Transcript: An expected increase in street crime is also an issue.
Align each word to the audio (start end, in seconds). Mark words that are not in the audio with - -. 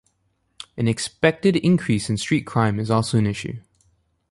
An 0.77 0.87
expected 0.87 1.55
increase 1.57 2.09
in 2.09 2.17
street 2.17 2.47
crime 2.47 2.79
is 2.79 2.89
also 2.89 3.19
an 3.19 3.27
issue. 3.27 3.59